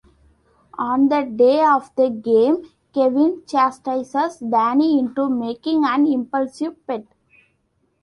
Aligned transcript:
On 0.79 1.09
the 1.09 1.25
day 1.35 1.63
of 1.63 1.91
the 1.95 2.09
game, 2.09 2.63
Kevin 2.91 3.43
chastises 3.45 4.37
Danny 4.39 4.97
into 4.97 5.29
making 5.29 5.85
an 5.85 6.07
impulsive 6.07 6.83
bet. 6.87 7.05